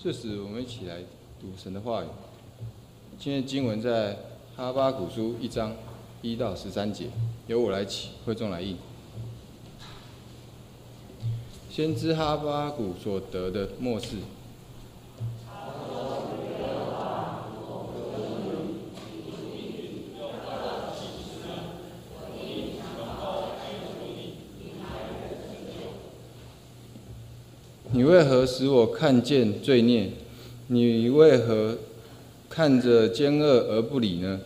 [0.00, 1.00] 这时，我们一起来
[1.40, 2.06] 读神的话语。
[3.18, 4.16] 今天经文在
[4.56, 5.74] 哈巴古书一章
[6.22, 7.08] 一到十三节，
[7.48, 8.76] 由我来起，会众来应。
[11.68, 14.18] 先知哈巴古所得的末世。
[27.90, 30.10] 你为何使我看见罪孽？
[30.66, 31.78] 你为何
[32.50, 34.40] 看着奸恶而不理呢？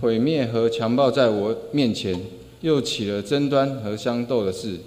[0.00, 2.20] 毁灭和强暴在我面前，
[2.60, 4.80] 又起了争端和相斗的事。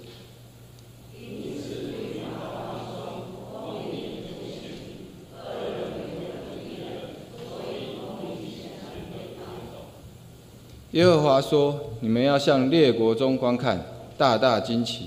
[10.90, 13.86] 耶和华说：“你们要向列国中观看，
[14.18, 15.06] 大大惊奇，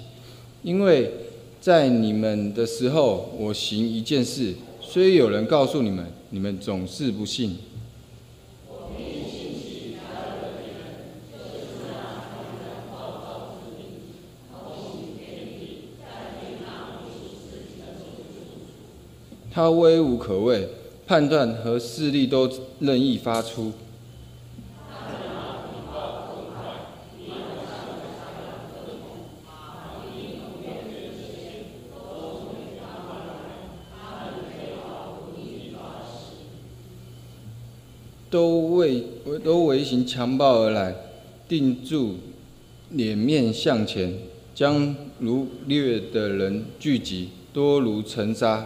[0.64, 1.12] 因为。”
[1.62, 7.56] 在你们的时候，我行一件事，虽有人告诉你们，你们总是不信。
[19.52, 20.68] 他威武可畏，
[21.06, 23.72] 判断和势力都任意发出。
[38.32, 39.04] 都为
[39.44, 40.96] 都为行强暴而来，
[41.50, 42.16] 定住
[42.92, 44.20] 脸面向前，
[44.56, 48.66] 将如掠的人聚集，多如尘沙。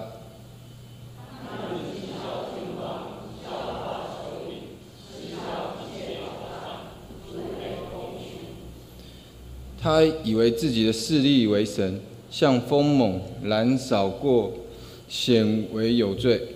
[9.81, 14.51] 他以为自己的势力为神，像风猛燃烧过，
[15.09, 16.49] 显为有罪。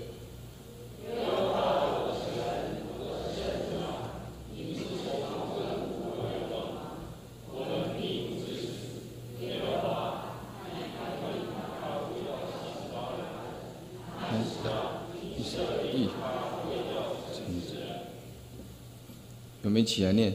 [19.61, 20.33] 我们一起来念：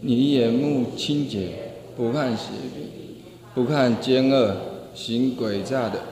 [0.00, 1.50] 你眼目清洁，
[1.96, 2.48] 不看邪，
[3.54, 4.56] 不看奸恶，
[4.96, 6.02] 行诡诈的，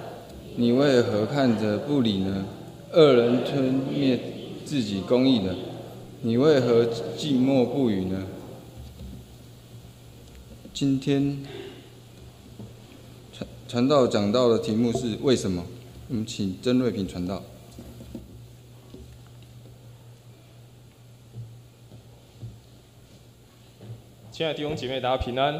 [0.54, 2.46] 你为何看着不理呢？
[2.92, 4.20] 恶人吞灭
[4.64, 5.56] 自己公义的，
[6.22, 8.22] 你为何静默不语呢？
[10.72, 11.38] 今天
[13.32, 15.66] 传传道讲到的题目是为什么？
[16.08, 17.42] 我们请曾瑞平传道。
[24.38, 25.52] 亲爱的弟兄姐妹，大家平安。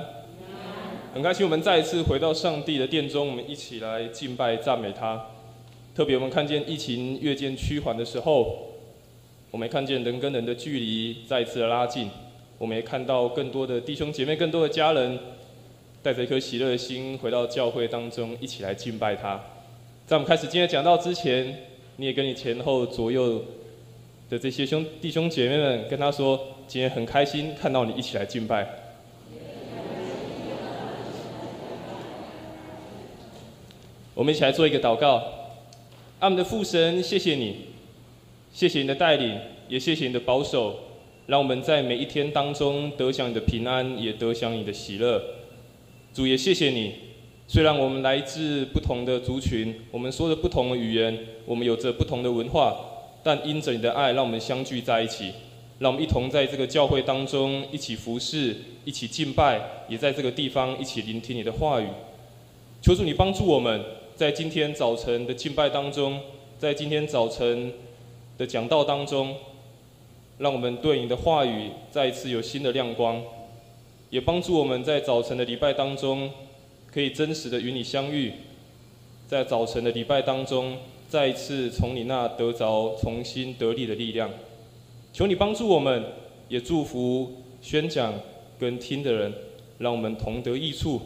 [1.12, 5.20] 很开心，我们再一次回到上帝的殿中，我们一起来敬拜赞美他。
[5.96, 8.68] 特别我们看见疫情越渐趋缓的时候，
[9.50, 12.08] 我们也看见人跟人的距离再一次的拉近。
[12.56, 15.18] 我们也看到更多的弟兄姐妹、更多的家人，
[16.00, 19.40] 带着一颗喜乐的心回到教会当中，一起来敬拜他。
[20.06, 21.64] 在我们开始今天讲到之前，
[21.96, 23.44] 你也跟你前后左右
[24.30, 26.38] 的这些兄弟兄姐妹们跟他说。
[26.68, 28.68] 今天很开心看到你一起来敬拜。
[34.12, 35.22] 我们一起来做一个祷告。
[36.18, 37.68] 阿们的父神，谢谢你，
[38.52, 40.78] 谢谢你的带领，也谢谢你的保守，
[41.24, 45.22] 让我们在每一天当中得享你的平安，也得享你的喜乐。
[46.12, 46.92] 主也谢谢你，
[47.46, 52.76] 虽然我们来自不同的族群，我们说着不同的语言，我们有着不同的文化，
[53.22, 55.32] 但因着你的爱，让我们相聚在一起。
[55.78, 61.86] 让我们一同在这个教会当中一起服侍，一起敬拜，也在这个地方一起聆听你的话语。
[62.82, 63.84] 求主你帮助我们，
[64.16, 66.20] 在今天早晨的敬拜当中，
[66.58, 67.72] 在今天早晨
[68.36, 69.36] 的讲道当中，
[70.38, 73.22] 让我们对你的话语再一次有新的亮光，
[74.10, 76.28] 也帮助我们在早晨的礼拜当中，
[76.90, 78.32] 可以真实的与你相遇，
[79.28, 80.76] 在早晨的礼拜当中，
[81.08, 84.28] 再一次从你那得着重新得力的力量。
[85.12, 86.04] 求你帮助我们，
[86.48, 88.12] 也祝福宣讲
[88.58, 89.32] 跟听的人，
[89.78, 91.00] 让我们同得益处。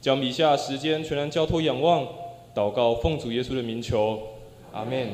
[0.00, 2.06] 将以下时间全然交托仰望，
[2.54, 4.20] 祷告奉主耶稣的名求，
[4.70, 5.08] 阿门。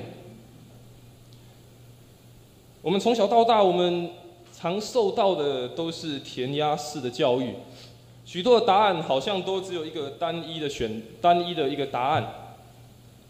[2.82, 4.10] 我们从小到大，我们
[4.52, 7.54] 常受到的都是填鸭式的教育，
[8.24, 12.26] 许多的答案好像都只有一个单一的选，单一的一个答案，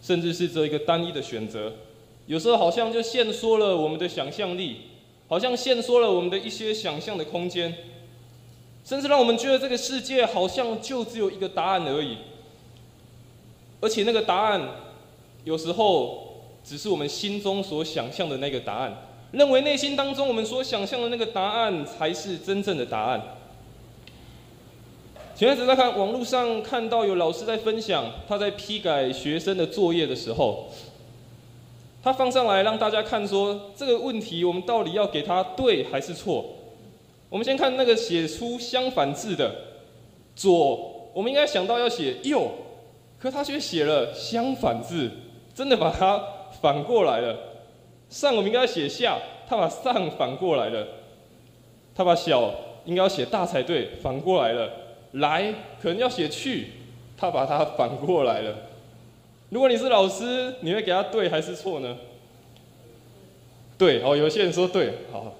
[0.00, 1.74] 甚至是这一个单一的选择，
[2.26, 4.76] 有时候好像就限缩了我们的想象力。
[5.30, 7.72] 好像限缩了我们的一些想象的空间，
[8.84, 12.18] 甚至让我们觉得这个世界好像就只有一个答案而已。
[13.80, 14.60] 而且那个答案，
[15.44, 23.22] 有时候只是我们心中所想象的那个答案，认为内心当中我们所想象的那个答案才是真正的答案。
[25.36, 30.68] 前阵子在看网络上看到有老师在分享，他在批改学生的作业的时候，
[32.02, 36.44] 他放上来让大家看，说这个问题我们到底要给他对还是错？
[37.28, 39.54] 我们先看那个写出相反字的
[40.34, 42.50] 左，我们应该想到要写右，
[43.18, 45.10] 可他却写了相反字，
[45.54, 46.20] 真的把它
[46.60, 47.36] 反过来了。
[48.08, 50.86] 上我们应该写下，他把上反过来了。
[51.94, 52.50] 他把小
[52.86, 54.70] 应该要写大才对，反过来了。
[55.12, 55.52] 来
[55.82, 56.68] 可能要写去，
[57.16, 58.54] 他把它反过来了。
[59.50, 61.96] 如果你是老师，你会给他对还是错呢？
[63.76, 65.34] 对，哦，有些人说对，好。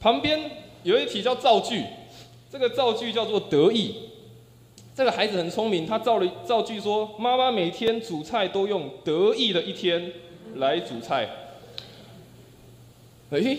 [0.00, 0.50] 旁边
[0.82, 1.84] 有一题叫造句，
[2.50, 3.94] 这个造句叫做得意。
[4.94, 10.12] 这个孩子很聪明，他造了造句说：妈妈每天煮菜都用得意的一天
[10.56, 11.28] 来煮菜。
[13.30, 13.56] 哎，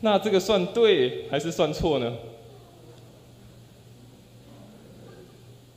[0.00, 2.14] 那这个算对还是算错呢？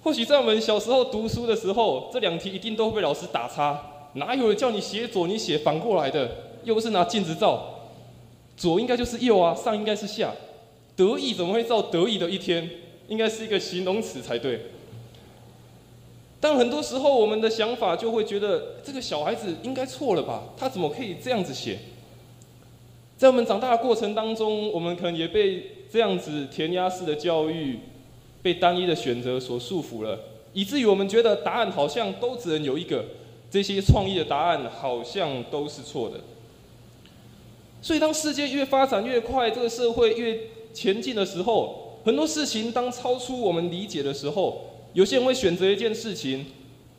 [0.10, 3.80] 或许在我们小时候读书的时候，这两题一定都会被老师打叉。
[4.14, 6.32] 哪有人叫你写左，你写反过来的？
[6.64, 7.92] 又不是拿镜子照，
[8.58, 10.34] 左应该就是右啊，上应该是下。
[10.96, 12.68] 得意怎么会造得意的一天？
[13.08, 14.72] 应该是一个形容词才对。
[16.40, 20.46] 但很多时候，我们的想法就会觉得这个小孩子应该错了吧？
[20.58, 21.78] 他怎么可以这样子写？
[23.16, 27.78] 在我们长大的过程当中，我们可能也被这样子填鸭式的教育。
[28.42, 30.20] 被单一的选择所束缚了，
[30.54, 33.06] 以至于我们觉得答案好像都只能有一个，
[33.52, 36.20] 这些创意的答案好像都是错的。
[37.82, 40.40] 所以，当世界越发展越快，这个社会越
[40.74, 44.62] 前进的时候，很多事情当超出我们理解的时候，
[44.94, 46.46] 有些人会选择一件事情，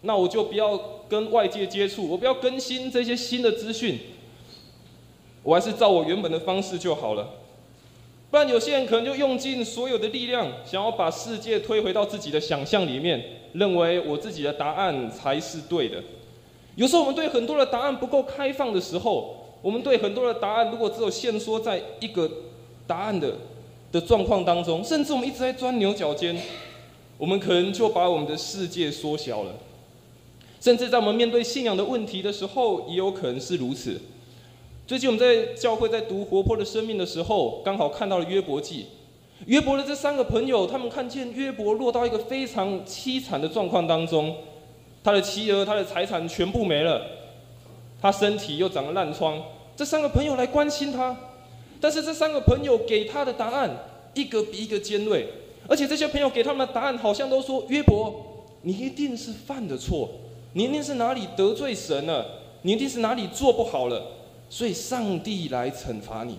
[0.03, 0.79] 那我就不要
[1.09, 3.99] 跟外界接触，我不要更新这些新的资讯，
[5.43, 7.29] 我还是照我原本的方式就好了。
[8.31, 13.21] 不然，有些人可能就用尽所有的力量，想要把世界推回到自己的想象里面，
[13.55, 16.01] 认为我自己的答案才是对的。
[16.77, 22.31] 有时候，我们对很多的答案不够开放的时候，我们对很多的答案如果只有限缩在一个
[22.87, 23.35] 答案的
[23.91, 26.41] 的状况当中，甚至我们一直在钻牛角尖，
[27.19, 29.53] 我们可能就把我们的世界缩小了。
[30.61, 34.01] 甚至在我们面对信仰的问题的时候，也有可能是如此。
[34.91, 38.87] 最近我们在教会在读《活泼的生命》的时候，刚好看到了约伯记。
[39.47, 44.35] 约伯的这三个朋友，他们看见约伯落到一个非常凄惨的状况当中，
[45.05, 47.01] 他的妻儿、他的财产全部没了，
[48.03, 49.41] 他身体又长了烂疮。
[49.77, 51.17] 这三个朋友来关心他，
[51.81, 53.71] 但是这三个朋友给他的答案
[54.15, 55.25] 一个比一个尖锐，
[55.69, 58.13] 而且这些朋友给他们的答案好像都说：约伯，
[58.63, 60.09] 你一定是犯的错，
[60.55, 62.27] 你一定是哪里得罪神了，
[62.63, 64.17] 你一定是哪里做不好了。
[64.51, 66.37] 所以，上帝来惩罚你。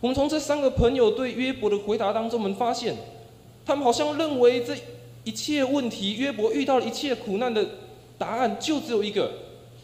[0.00, 2.96] 我们从这三个朋友对约伯的回答当中，我们发现，
[3.64, 4.74] 他们好像认为这
[5.22, 7.64] 一切问题，约伯遇到一切苦难的
[8.18, 9.30] 答案就只有一个，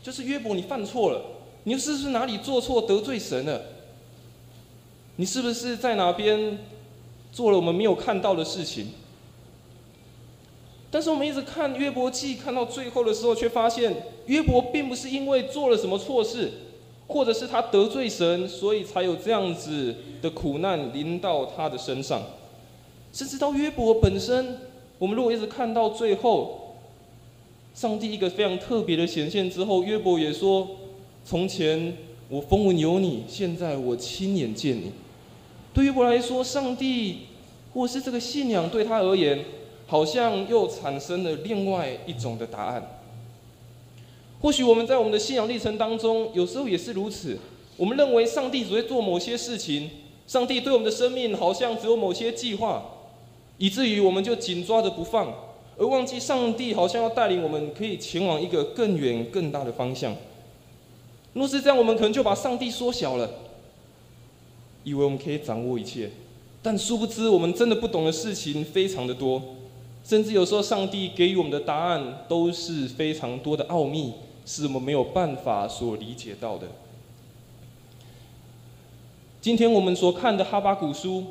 [0.03, 1.23] 就是约伯，你犯错了，
[1.65, 3.63] 你是不是哪里做错得罪神了？
[5.17, 6.59] 你是不是在哪边
[7.31, 8.89] 做了我们没有看到的事情？
[10.91, 16.51] 但是我们一直看约伯记，看到最后的时候，却发现约伯并不是因为做了什么错事，
[17.07, 22.23] 或者是他得罪神，所以才有这样子的苦难临到他的身上。
[23.13, 24.57] 甚至到约伯本身，
[24.99, 26.77] 我们如果一直看到最后，
[27.75, 30.67] 上帝一个非常特别的显现之后，约伯也说
[31.23, 31.97] ：“从前
[32.31, 34.91] 我风闻有你，现在我亲眼见你。”
[35.75, 37.19] 对约伯来说，上帝
[37.75, 39.45] 或是这个信仰对他而言。
[39.89, 43.01] 好像又产生了另外一种的答案。
[44.41, 47.37] 或许我们在我们的信仰历程当中，有时候也是如此。
[47.77, 49.91] 我们认为上帝只会做某些事情，
[50.27, 52.85] 上帝对我们的生命好像只有某些计划，
[53.57, 55.33] 以至于我们就紧抓着不放，
[55.77, 60.15] 而忘记上帝好像要带领我们可以前往一个更远更大的方向。
[61.33, 63.31] 若是这样，我们可能就把上帝缩小了，
[64.85, 66.11] 以为我们可以掌握一切，
[66.63, 69.41] 但殊不知我们真的不懂的事情非常的多。
[70.09, 74.15] 甚至有时候，上帝给予我们的答案都是非常多的奥秘，
[74.47, 76.67] 是我们没有办法所理解到的。
[79.39, 81.27] 今天我们所看的哈巴古书，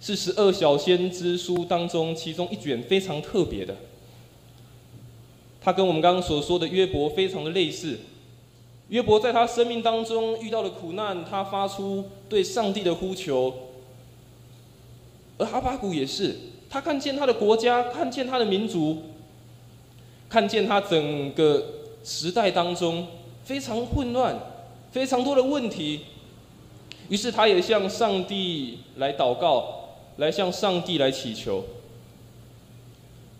[0.00, 3.76] 是十二小先知书当中其中一卷非常特别的。
[5.60, 8.00] 它跟我们刚刚所说的约伯非常的类似。
[8.88, 13.54] 约伯在他生命当中遇到的苦难，他发出对上帝的呼求。
[15.42, 16.36] 而哈巴谷也是，
[16.70, 19.02] 他看见他的国家，看见他的民族，
[20.28, 21.64] 看见他整个
[22.04, 23.08] 时代当中
[23.42, 24.38] 非常混乱，
[24.92, 26.02] 非常多的问题。
[27.08, 31.64] 于是他也向上帝来祷告，来向上帝来祈求。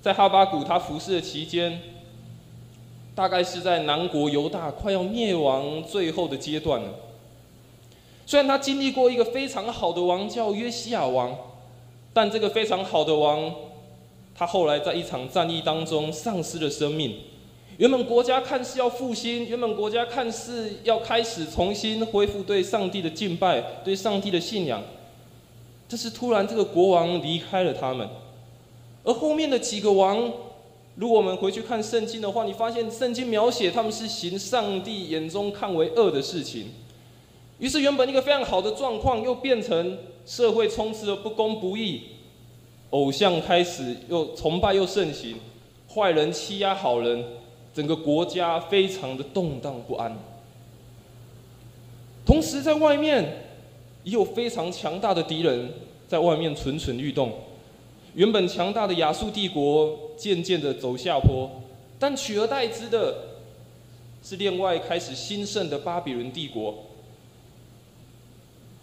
[0.02, 1.80] 在哈巴谷他服侍的期间，
[3.14, 6.94] 大概是在南国犹大快要灭亡最后的阶段了。
[8.26, 11.37] 虽然他经历过一个非常好的王叫约西亚王，
[12.12, 13.54] 但这个非常好的王，
[14.35, 17.14] 他后来在一场战役当中丧失了生命。
[17.78, 24.83] 原本国家看似要复兴，原本国家看似要开始重新恢复对上帝的敬拜、对上帝的信仰，
[25.88, 28.07] 但是突然这个国王离开了他们，
[29.04, 30.31] 而后面的几个王，
[30.97, 36.66] 如果我们回去看圣经的话，你发现圣经描写他们是行上帝眼中看为恶的事情。
[37.62, 42.02] 于是，原本一个非常好的状况，又变成社会充斥着不公不义，
[42.90, 45.37] 偶像开始又崇拜又盛行，
[45.95, 47.25] 坏人欺压好人，
[47.73, 50.12] 整个国家非常的动荡不安。
[52.26, 53.23] 同时，在外面
[54.02, 55.73] 也有非常强大的敌人
[56.09, 57.31] 在外面蠢蠢欲动。
[58.14, 61.49] 原本强大的亚述帝国渐渐的走下坡，
[61.97, 63.14] 但取而代之的
[64.21, 66.87] 是另外开始兴盛的巴比伦帝国。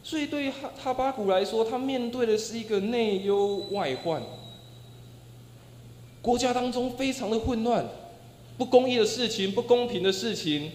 [0.10, 4.20] 所以，对于哈哈巴谷来说，他面对的是一个内忧外患，
[6.20, 7.86] 国家当中非常的混乱，
[8.58, 10.72] 不公义的事情、不公平的事情、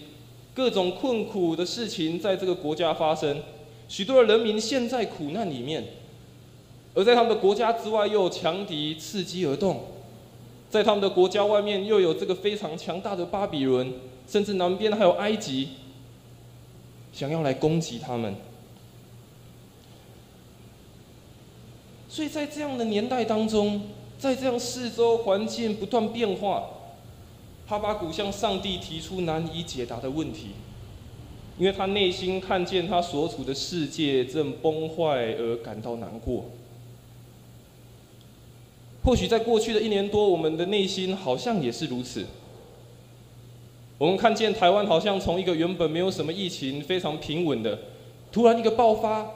[0.53, 3.43] 各种困苦的事情在这个国家发生，
[3.89, 5.83] 许多的人民陷在苦难里面，
[6.93, 9.83] 而在他们的国家之外，又有强敌伺机而动，
[10.69, 13.95] 在他们的国家外面，又有这个非常强大的巴比伦，
[14.29, 15.71] 甚至南边还有埃及，
[17.11, 18.33] 想要来攻击他们。
[22.15, 23.81] 所以在这样的年代当中，
[24.17, 26.63] 在这样四周环境不断变化，
[27.67, 30.51] 哈巴谷向上帝提出难以解答的问题，
[31.59, 36.45] 因为他内心看见他所处的世界正崩坏而感到难过。
[39.03, 42.25] 或许在过去的一年多，我们的内心好像也是如此。
[43.97, 47.77] 我们看见台湾好像从一个原本没有什么疫情、非常平稳的，
[48.31, 49.29] 突然一个爆发。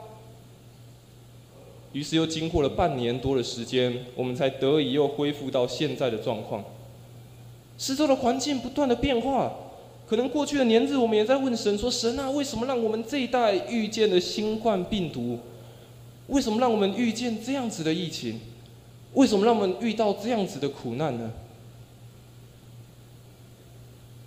[1.91, 6.63] 于是又经过了半年多的时间，我们才得以又恢复到现在的状况。
[7.79, 9.51] 四周的环境不断的变化，
[10.07, 15.39] 可能过去的年日，我们也在问神说：“神啊，为什么让我们这一代遇见了新冠病毒？
[16.27, 18.39] 为什么让我们遇见这样子的疫情？
[19.15, 21.31] 为什么让我们遇到这样子的苦难呢？”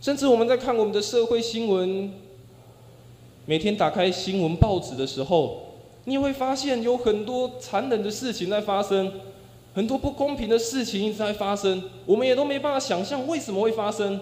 [0.02, 2.12] 甚至我们在看我们的社会新闻，
[3.46, 5.61] 每天打开新闻报纸的时候。
[6.04, 9.12] 你会发现有很多残忍的事情在发生，
[9.74, 14.20] 很多不公平的事情一直在发生，我们也都没办法想象为什么会发生。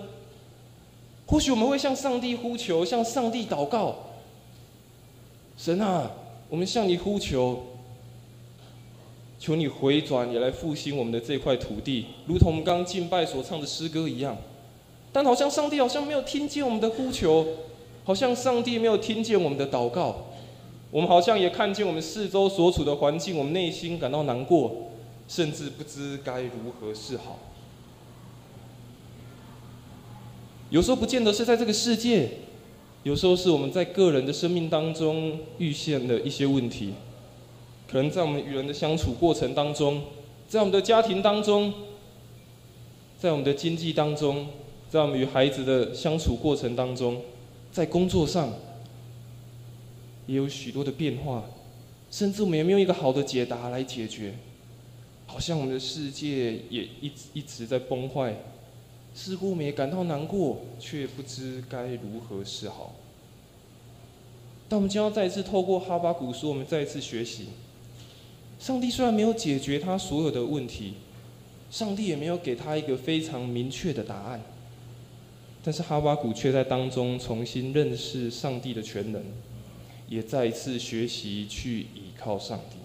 [1.27, 3.97] 或许我们会向上帝呼求，向上帝祷告。
[5.57, 6.11] 神啊，
[6.49, 7.65] 我们向你呼求，
[9.39, 14.37] 求你回转，也来复兴我们的这块土地，如同我们刚敬拜所唱的诗歌一样。
[15.13, 17.47] 但好像上帝好像没有听见我们的呼求，
[18.05, 20.27] 好像上帝没有听见我们的祷告。
[20.91, 24.91] 我们好像也看见我们四周所处的环境，我们内心感到难过，
[25.29, 27.39] 甚至不知该如何是好。
[30.69, 32.31] 有时候不见得是在这个世界，
[33.05, 36.95] 有时候是我们在个人的生命当中遇见的一些问题，
[37.89, 40.03] 可能在我们与人的相处过程当中，
[40.49, 41.73] 在我们的家庭当中，
[43.17, 44.49] 在我们的经济当中，
[44.89, 47.23] 在我们与孩子的相处过程当中，
[47.71, 48.53] 在工作上。
[50.31, 51.45] 也有许多的变化，
[52.09, 54.35] 甚至我们也没有一个好的解答来解决，
[55.27, 58.37] 好像我们的世界也一一直在崩坏，
[59.13, 62.95] 似乎我们也感到难过，却不知该如何是好。
[64.69, 67.47] 但我们将要再次透过哈巴古书，我们再一次学习，
[68.61, 70.95] 上帝虽然没有解决他所有的问题，
[71.73, 74.41] 上帝也没有给他一个非常明确的答案，
[75.65, 79.21] 但是哈巴古却在当中重新认识上帝的全能。
[80.11, 82.77] 也再一次学习去依靠上帝。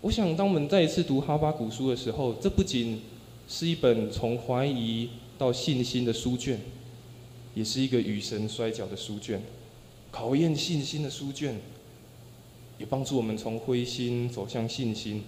[0.00, 3.02] 我想，当我们再一次读哈巴古书的时候，这不仅
[3.46, 6.58] 是一本从怀疑到信心的书卷，
[7.54, 9.42] 也是一个与神摔跤的书卷，
[10.10, 11.60] 考验信心的书卷，
[12.78, 15.24] 也帮助我们从灰心走向信心，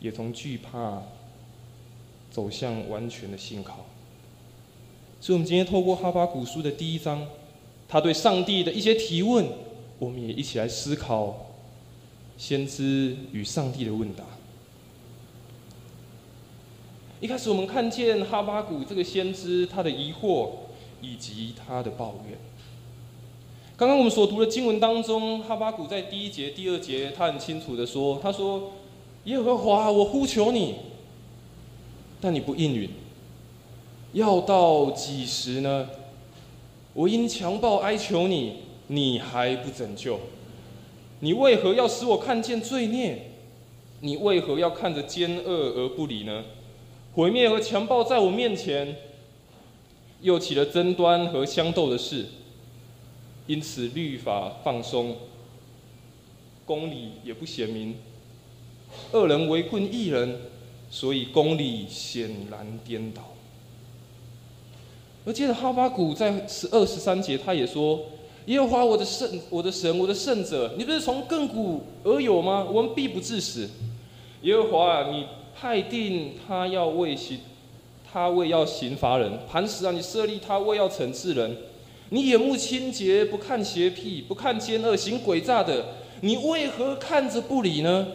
[0.00, 1.02] 也从惧怕
[2.30, 3.86] 走向完全的信靠。
[5.18, 7.26] 所以，我们今天透过哈巴古书的第一章。
[7.90, 9.44] 他对上帝的一些提问，
[9.98, 11.50] 我们也一起来思考
[12.38, 14.22] 先知与上帝的问答。
[17.20, 20.50] 一开始我们看见哈巴谷这个先知他的疑惑
[21.02, 22.38] 以及他的抱怨。
[23.76, 28.70] 刚刚我们所读的经文当中，哈巴谷在第一节、第二节，他很清楚的说：“他说，
[29.24, 30.76] 耶和华，我呼求你，
[32.20, 32.88] 但你不应允。
[34.12, 35.88] 要到几时呢？
[36.92, 38.56] 我因强暴哀求你，
[38.88, 40.20] 你还不拯救。
[41.20, 43.30] 你为何要使我看见罪孽？
[44.00, 46.44] 你为何要看着奸恶而不理呢？”
[47.12, 48.96] 毁灭和强暴在我面前，
[50.20, 52.26] 又起了争端和相斗的事，
[53.48, 55.16] 因此律法放松，
[56.64, 57.96] 公理也不显明，
[59.12, 60.38] 恶人围困一人，
[60.88, 63.34] 所以公理显然颠倒。
[65.24, 68.00] 而接着哈巴谷在十二十三节，他也说
[68.46, 72.66] ：“耶和华我的圣，我的神，我的圣者，你不是从亘古而有吗？
[72.72, 73.68] 我们必不致死。
[74.42, 77.38] 耶和华啊，你。”派定他要为刑，
[78.10, 79.30] 他为要刑罚人。
[79.46, 81.54] 磐石啊，你设立他为要惩治人。
[82.08, 85.84] 你眼目清洁，不看邪僻，不看奸恶，行诡诈的，
[86.22, 88.06] 你为何看着不理呢？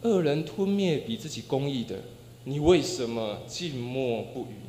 [0.00, 1.96] 恶人吞灭比自己公义的，
[2.44, 4.65] 你为什么静默不语？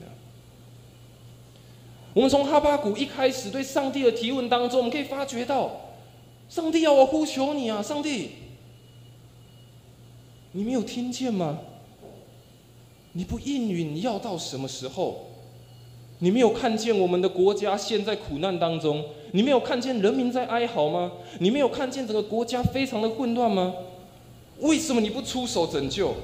[2.17, 5.69] 我们从哈巴谷一开始对上帝的提问当中，我们可以发觉到，
[6.49, 8.31] 上帝要我呼求你啊，上帝。
[10.53, 11.59] 你没有听见吗？
[13.11, 15.27] 你不应允，要到什么时候？
[16.17, 19.05] 你没有看见我们的国家陷在苦难当中？
[19.33, 21.11] 你没有看见人民在哀嚎吗？
[21.37, 23.75] 你没有看见整个国家非常的混乱吗？
[24.61, 26.15] 为什么你不出手拯救？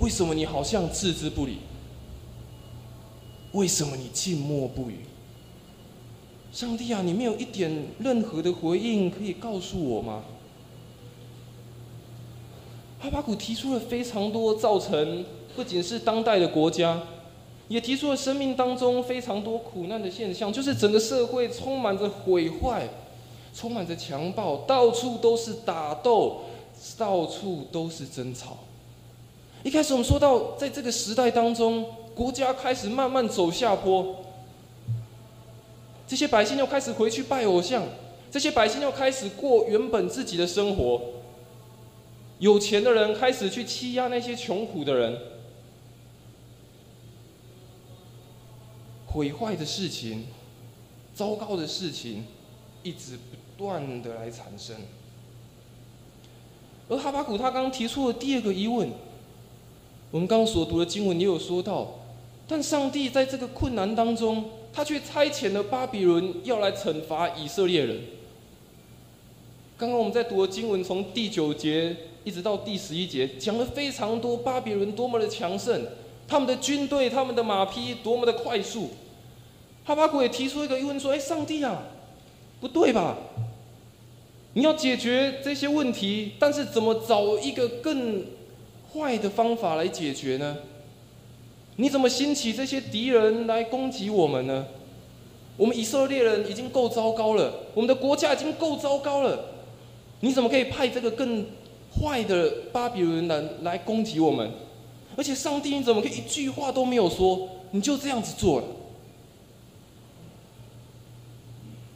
[0.00, 1.58] 为什么你好像置之不理？
[3.56, 4.98] 为什么你静默不语？
[6.52, 10.22] 上帝啊，你没有一点任何的回应可以告诉我吗？
[13.00, 17.02] 哈巴古提出了非常多造成不仅是当代的国家，
[17.68, 22.86] 也提出了生命当中非常多苦难的现象，就是整个社会充满着毁坏，
[23.54, 26.42] 充满着强暴，到处都是打斗，
[26.98, 28.58] 到处都是争吵。
[29.62, 34.24] 一开始我们说到，在这个时代当中，国家开始慢慢走下坡，
[36.06, 37.84] 这些百姓又开始回去拜偶像，
[38.30, 41.02] 这些百姓又开始过原本自己的生活。
[42.38, 45.18] 有钱的人开始去欺压那些穷苦的人，
[49.06, 50.24] 毁坏的事情、
[51.14, 52.24] 糟糕的事情，
[52.82, 54.74] 一直不断的来产生。
[56.88, 58.90] 而哈巴谷他刚提出了第二个疑问，
[60.10, 61.95] 我们刚所读的经文也有说到，
[62.48, 68.00] 但上帝在这个困难当中，他却差遣了巴比伦要来惩罚以色列人。
[69.76, 71.96] 刚刚我们在读的经文从第九节。
[72.26, 75.86] 一直到第十一节，讲了非常多巴比伦多么的强盛，
[76.26, 78.90] 他们的军队、他们的马匹多么的快速。
[79.84, 81.84] 哈巴谷也提出一个疑问说：“哎，上帝啊，
[82.60, 83.16] 不对吧？
[84.54, 88.24] 你要解决这些问题，但是怎么找一个更
[88.92, 90.56] 坏的方法来解决呢？
[91.76, 94.66] 你怎么兴起这些敌人来攻击我们呢？
[95.56, 99.38] 我们以色列人已经够糟糕了，我们的国家已经够糟糕了，
[100.20, 101.46] 你怎么可以派这个更……”
[101.98, 104.50] 坏的巴比伦人来攻击我们，
[105.16, 108.66] 而且上帝你怎么可以一句话都没有说，你就这样子做了？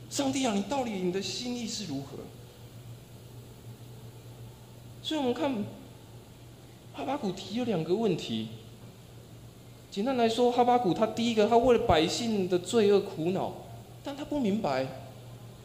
[0.09, 2.17] 上帝啊，你到底你的心意是如何？
[5.03, 5.53] 所以我们看
[6.95, 8.49] 哈巴谷提有两个问题。
[9.91, 13.53] 简单来说，哈巴谷他第一个，他为了百姓的罪恶苦恼，
[14.05, 14.87] 但他不明白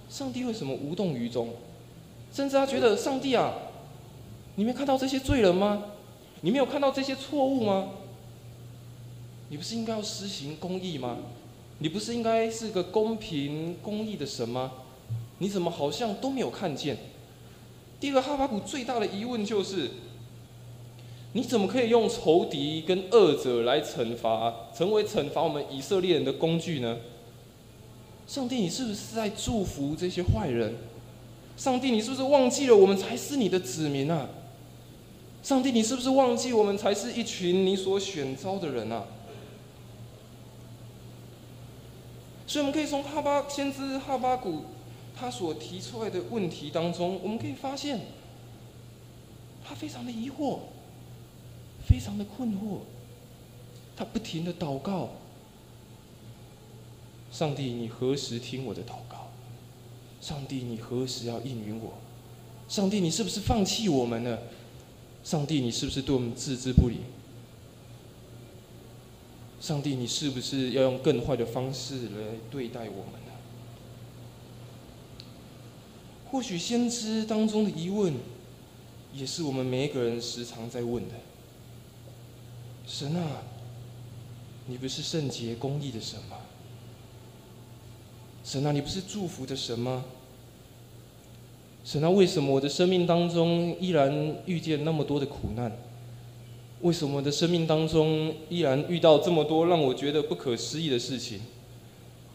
[0.09, 1.49] 上帝为什么无动于衷，
[2.33, 3.53] 甚至他觉得上帝啊。
[4.55, 5.83] 你没看到这些罪人吗？
[6.41, 7.89] 你没有看到这些错误吗？
[9.49, 11.17] 你不是应该要施行公义吗？
[11.77, 14.71] 你不是应该是个公平公义的神吗？
[15.38, 16.97] 你怎么好像都没有看见？
[17.99, 19.91] 第二个哈巴谷最大的疑问就是：
[21.36, 26.95] 你怎么可以用仇敌跟恶者来惩罚，成为惩罚我们以色列人的工具呢？
[28.26, 30.76] 上帝，你是不是在祝福这些坏人？
[31.58, 34.30] 上帝，你是不是忘记了我们才是你的子民啊？
[35.43, 39.04] 上帝，你是不是忘记我们才是一群你所选召的人啊？
[42.48, 44.62] 所以，我们可以从哈巴先知哈巴谷
[45.13, 48.00] 他所提出来的问题当中，我们可以发现，
[49.67, 50.60] 他非常的疑惑，
[51.88, 52.80] 非常的困惑，
[53.95, 55.12] 他不停的祷告：
[57.32, 59.30] 上帝，你何时听我的祷告？
[60.21, 61.93] 上帝，你何时要应允我？
[62.67, 64.41] 上帝，你是不是放弃我们了？
[65.24, 66.98] 上帝，你是不是对我们置之不理？
[69.62, 73.32] 上帝，你是不是要用更坏的方式来对待我们呢？
[76.32, 78.13] 或许先知当中的疑问，
[79.13, 81.15] 也是我们每一个人时常在问的。
[82.88, 83.41] 神啊，
[84.67, 86.38] 你不是圣洁公义的神吗？
[88.43, 90.06] 神啊，你不是祝福的神吗？
[91.84, 95.71] 神啊，为什么我的生命当中依然遇见那么多的苦难？
[96.82, 101.41] 为什么我的生命当中依然遇到这么多让我觉得不可思议的事情？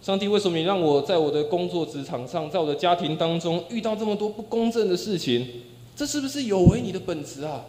[0.03, 5.47] 上帝，为什么你让我在我的工作职场上，在我的家庭当中遇到这么多不公正的事情？
[5.95, 7.65] 这是不是有违你的本质啊？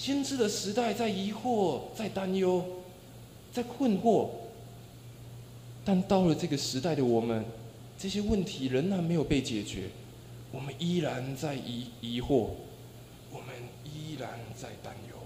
[0.00, 2.64] 先知的时代在疑惑，在担忧，
[3.52, 4.30] 在困惑。
[5.84, 7.44] 但到了这个时代的我们，
[7.98, 9.90] 这些问题仍然没有被解决，
[10.52, 12.48] 我们依然在疑疑惑，
[13.30, 15.16] 我们依然在担忧。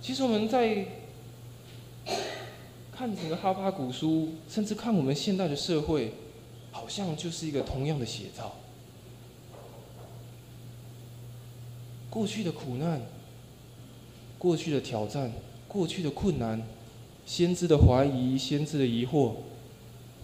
[0.00, 0.86] 其实我们在
[2.92, 6.12] 看整个哈巴古书，甚至看我们现代的社会，
[6.70, 8.54] 好像就是一个同样的写照。
[12.12, 13.00] 过去的苦难，
[14.38, 15.32] 过去的挑战。
[15.66, 16.62] 过去的困难，
[17.24, 19.36] 先知的怀疑，先知的疑惑，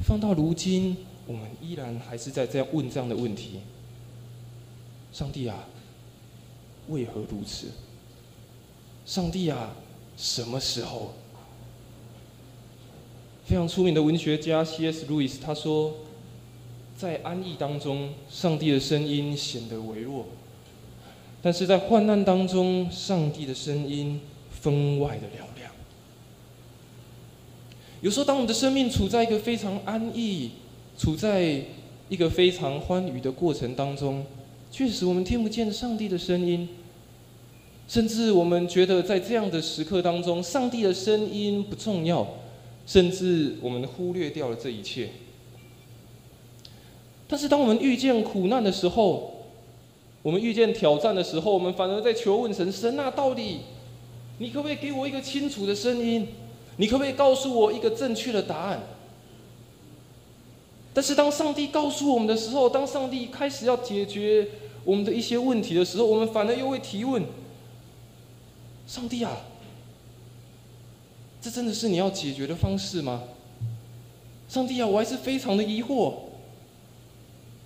[0.05, 0.95] 放到如今，
[1.27, 3.61] 我们依然还是在这样问这样的问题：
[5.11, 5.65] 上帝啊，
[6.91, 7.69] 为何如此？
[9.07, 9.75] 上帝啊，
[10.19, 11.15] 什么时候？
[13.47, 15.07] 非常出名的文学家 C.S.
[15.07, 15.95] 路易斯他说，
[16.95, 20.27] 在安逸当中，上帝的声音显得微弱；
[21.43, 24.21] 但是在患难当中，上帝的声音。
[24.61, 25.71] 分外的嘹亮。
[28.01, 30.51] 有时候，当我们的生命处在一个非常安逸、
[30.99, 31.63] 处在
[32.09, 34.27] 一个非常欢愉的过程当中，
[34.73, 36.69] 确实我们听不见上帝的声音，
[37.87, 42.27] 甚至我们觉得在这样的时刻当中，上帝的声音不重要，
[42.85, 45.11] 甚至我们忽略掉了这一切。
[47.29, 49.38] 但是，当我们遇见苦难的时候，
[50.23, 53.61] 我们遇见挑战的时候，我们反而在求问神：神那到底？
[54.39, 56.29] 你可不可以给我一个清楚的声音？
[56.77, 58.81] 你可不可以告诉我一个正确的答案？
[60.95, 64.49] 但是当上帝告诉我们的时候，当上帝开始要解决
[64.85, 67.25] 我们的一些问题的时候，我们反而又会提问：
[68.87, 69.39] 上帝啊，
[71.41, 73.23] 这真的是你要解决的方式吗？
[74.49, 76.15] 上帝啊，我还是非常的疑惑。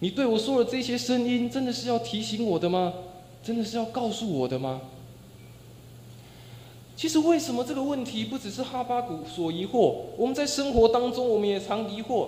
[0.03, 2.93] 你对我说的这些声音，真的是要提醒我的吗？
[3.41, 4.81] 真的是要告诉我的吗？
[6.97, 9.95] 其实，为什么这个问题不只是哈巴谷所疑惑？
[10.17, 12.27] 我们在生活当中，我们也常疑惑：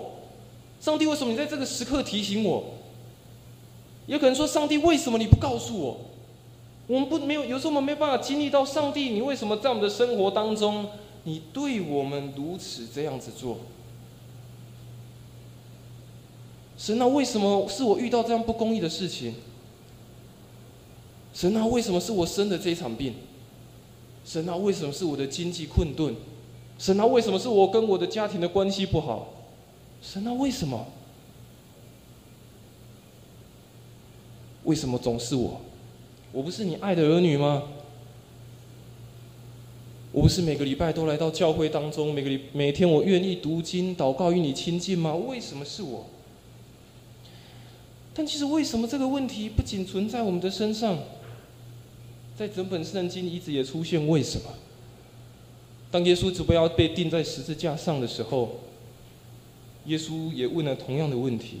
[0.79, 2.63] 上帝，为什么你在这个时刻提醒我？
[4.07, 5.97] 也可能说，上帝，为什么你不告诉我？
[6.87, 10.87] 我们不没有，有时候我们没办法经历到上帝，你为什么在我们的生活当中，
[11.25, 13.57] 你对我们如此这样子做？
[16.77, 19.35] 神啊，为什么是我遇到这样不公义的事情？
[21.33, 23.13] 神啊，为什么是我生的这一场病？
[24.25, 26.15] 神啊，为什么是我的经济困顿？
[26.77, 29.33] 神啊，为什么是我跟我的家庭的关系不好？
[30.01, 30.85] 神啊，为什么？
[34.63, 35.61] 为什么总是我？
[36.31, 37.63] 我不是你爱的儿女吗？
[40.11, 45.13] 我不是每个礼拜都来到教会当中，每个礼每天我愿意读经祷告与你亲近吗？
[45.13, 46.07] 为什么是我？
[48.15, 50.97] 但其实，为什么这个问题不仅存在我们的身上？
[52.37, 54.47] 在整本圣经一直也出现为什么？
[55.91, 58.59] 当耶稣准备要被钉在十字架上的时候，
[59.85, 61.57] 耶稣也问了同样的问题。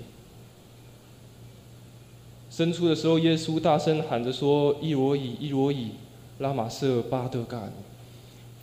[2.49, 5.91] 伸出的时候，耶稣大声喊着说：“伊罗伊，伊罗伊，
[6.39, 7.73] 拉玛瑟巴德干。”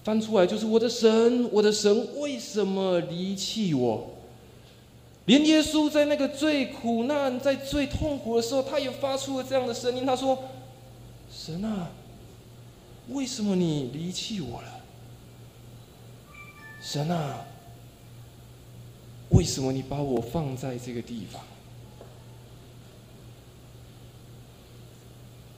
[0.02, 4.10] 翻出来就是：“我的神，我的神，为什么离弃我？”
[5.26, 10.04] 连耶稣在那个最苦难、在最痛苦的时候，他也发出了这样的声音。
[10.04, 10.36] 他说
[11.32, 11.90] ：“神啊！”
[13.10, 14.80] 为什么你离弃我了，
[16.80, 17.44] 神啊？
[19.30, 21.42] 为什么你把我放在这个地方？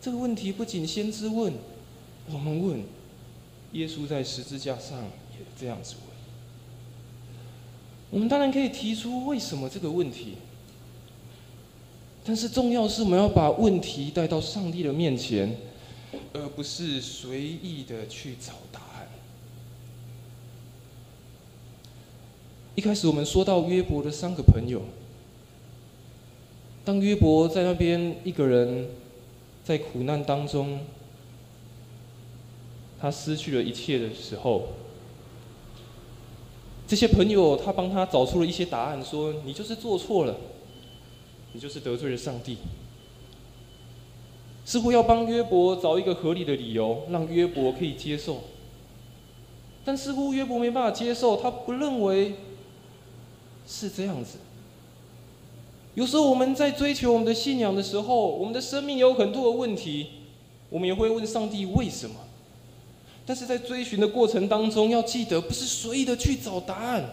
[0.01, 1.53] 这个问题不仅先知问，
[2.31, 2.83] 我们问，
[3.73, 5.97] 耶稣在十字架上也这样子。
[8.15, 10.35] 我们当然可以提出为什么这个问题，
[12.25, 15.57] 但是重要是我们要把问题带到上帝的面前。
[16.33, 19.09] 而不是随意的去找答案。
[22.77, 24.83] 一开始我们说到约伯的三个朋友，
[26.85, 28.87] 当约伯在那边一个人
[29.65, 30.79] 在苦难当中，
[33.01, 34.69] 他失去了一切的时候，
[36.95, 40.37] 这些朋友他帮他找出了一些答案，说你就是做错了，
[41.53, 42.59] 你就是得罪了上帝，
[44.65, 48.43] 似乎要帮约伯找一个合理的理由，让约伯可以接受。
[49.85, 52.35] 但似乎约伯没办法接受，他不认为。
[53.67, 54.39] 是这样子。
[55.95, 60.07] 有时候我们在追求我们的信仰的时候，我们的生命有很多的问题，
[60.71, 62.15] 我们也会问上帝为什么。
[63.27, 67.05] 但是在追寻的过程当中，要记得不是随意的去找答案，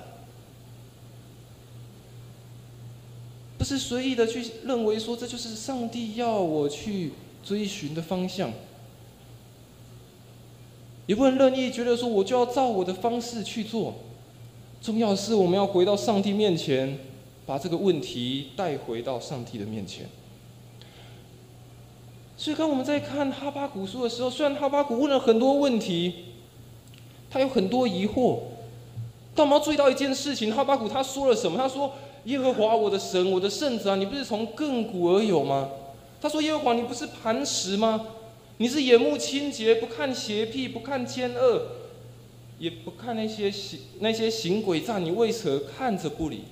[3.57, 7.11] 不是随意的去认为说这就是上帝要我去
[7.43, 8.51] 追寻的方向，
[11.05, 13.95] 也不能任意觉得说我就要照我的方式去做。
[14.81, 16.97] 重要的是，我们要回到上帝面前，
[17.45, 20.09] 把这个问题带回到上帝的面前。
[22.41, 26.11] 所以，当我们在看哈巴古书的时候，虽然哈巴古问了很多问题，
[27.29, 28.39] 他有很多疑惑，
[29.35, 31.55] 但我们要注意到一件事情：哈巴古他说了什么？
[31.55, 31.93] 他说
[32.25, 35.69] ：“耶和华我的神，我的圣子啊，你不是从亘古而有吗？”
[36.19, 38.07] 他说：“耶和华，你不是磐石吗？
[38.57, 41.61] 你是眼目清洁，不看邪僻，不看奸恶。”
[42.57, 46.45] 也不看那些行那些行诡诈，你为何看着不理？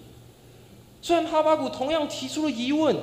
[1.01, 2.95] 虽然哈巴谷同样提出了疑问，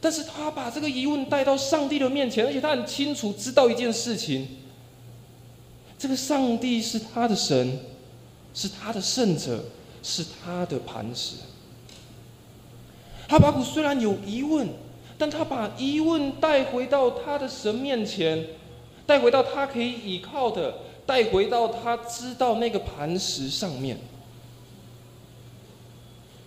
[0.00, 4.48] 但是他把这个疑问带到上帝的面前，而且他很清楚知道一件事情：
[5.98, 7.78] 这个上帝是他的神，
[8.54, 9.64] 是他的圣者，
[10.02, 11.36] 是他的磐石。
[13.28, 14.68] 哈巴谷虽然有疑问，
[15.18, 18.46] 但他把疑问带回到他的神面前，
[19.06, 20.74] 带回到他可以依靠的。
[21.06, 23.98] 带回到他知道那个磐石上面。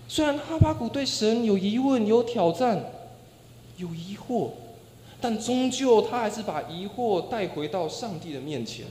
[0.07, 2.81] 虽然哈巴谷对神有疑问、有挑战、
[3.77, 4.51] 有疑惑，
[5.19, 8.85] 但终究他还是把疑惑带回到上帝的面前。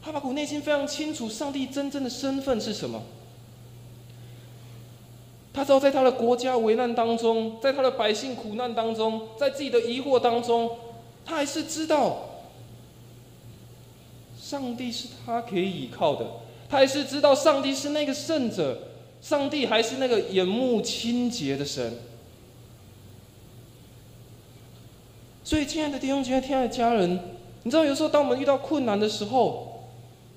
[0.00, 3.02] 哈巴谷内心非常清楚，上帝真正的身份是什么。
[5.52, 10.70] 他知道，在他的国家危难当中，在他的百姓苦难当中，在自己的疑惑当中，
[11.24, 12.26] 他还是知道。
[14.40, 16.24] 上帝是他可以依靠的，
[16.70, 18.78] 他还是知道上帝是那个圣者，
[19.20, 21.92] 上帝还是那个眼目清洁的神。
[25.48, 27.18] 所以，亲爱的弟兄姐妹、亲爱的家人，
[27.62, 29.88] 你知道，有时候当我们遇到困难的时候，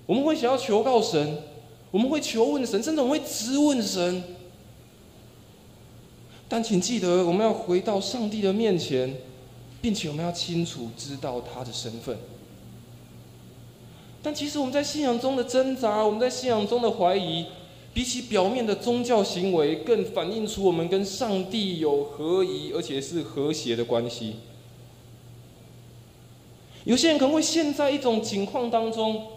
[0.05, 1.37] 我们会想要求告神，
[1.91, 4.23] 我们会求问神，甚至我们会质问神。
[6.47, 9.13] 但请记得，我们要回到上帝的面前，
[9.81, 12.17] 并且我们要清楚知道他的身份。
[14.23, 17.47] 但其实我们在信仰中的挣扎，我们在信仰中的怀疑，
[17.93, 24.35] 比起表面的宗教行为，更反映出我们跟上帝有合一而且是和谐的关系。
[26.83, 29.27] 有些人可能会陷在一种境况当中，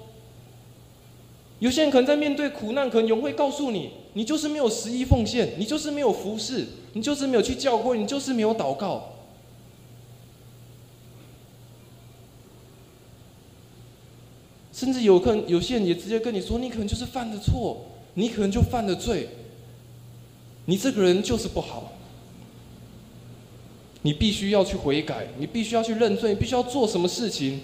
[1.58, 9.10] 有些人可能在面对苦难，可能永会告诉你：你就是没有十一奉献，你就是没有服侍，你就是没有去教会，你就是没有祷告。
[14.72, 19.28] 甚至有可能有些人也直接跟你说，你可能就是犯的错，你可能就犯了罪，
[20.64, 21.92] 你这个人就是不好，
[24.04, 27.62] 你必须要去悔改，你必须要去认罪，你必须要做什么事情。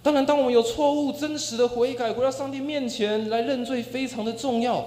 [0.00, 4.86] 当然，当我们有错误、真实的悔改，回到上帝面前来认罪，非常的重要。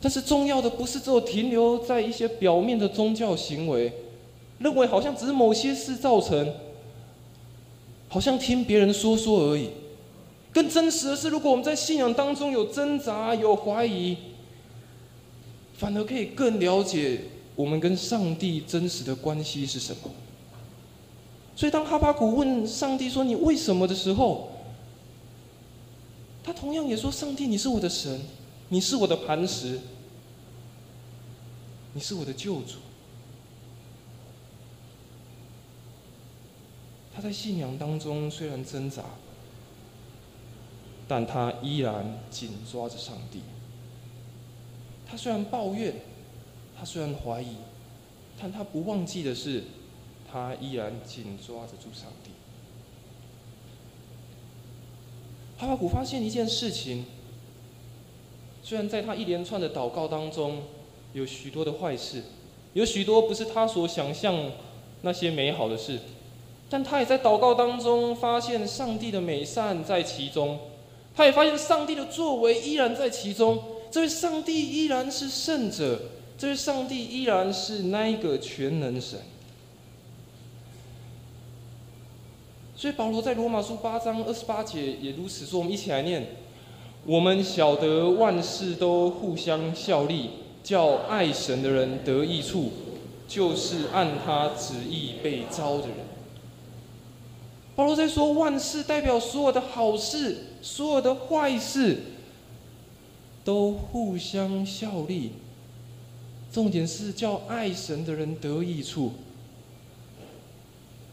[0.00, 3.92] 但是，重要的不是只有停留在一些表面的宗教行为。
[4.58, 6.52] 认为好像只是某些事造成，
[8.08, 9.68] 好像听别人说说而已。
[10.52, 14.16] 更真实的是，如果我们在信仰当中有挣扎、有怀疑，
[15.76, 17.22] 反而可以更了解
[17.54, 20.10] 我们跟上帝真实的关系是什么。
[21.54, 24.50] 所以，当哈巴谷问上帝说“你为什么”的时候，
[26.44, 28.20] 他同样也说：“上帝，你是我的神，
[28.68, 29.80] 你是我的磐石，
[31.94, 32.76] 你是我的救主。”
[37.14, 39.02] 他在信仰当中虽然挣扎，
[41.08, 43.40] 但他依然紧抓着上帝。
[45.08, 45.94] 他虽然抱怨，
[46.76, 47.56] 他虽然怀疑，
[48.40, 49.62] 但他不忘记的是，
[50.30, 52.30] 他依然紧抓着住上帝。
[55.58, 57.06] 哈巴古发现一件事情：
[58.62, 60.64] 虽然在他一连串的祷告当中，
[61.12, 62.24] 有许多的坏事，
[62.74, 64.50] 有许多不是他所想象
[65.02, 66.00] 那些美好的事。
[66.68, 70.58] 但他也在祷告当中发现上帝的美善在其中，
[71.14, 73.75] 他也发现上帝的作为依然在其中。
[73.90, 76.00] 这位上帝依然是圣者，
[76.36, 79.18] 这位上帝依然是那一个全能神。
[82.76, 85.60] 所以保罗在罗马书八章二十八节也如此说。
[85.60, 86.26] 我们一起来念：
[87.06, 90.28] 我们晓得万事都互相效力，
[90.62, 92.70] 叫爱神的人得益处，
[93.26, 95.96] 就是按他旨意被招的人。
[97.74, 101.98] 保罗在说，万事代表所有的好事，所有的坏事，
[103.46, 105.30] 都互相效力。
[106.52, 109.12] 重点是叫爱神的人得益处。